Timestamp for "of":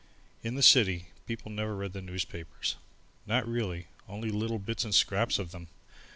5.37-5.51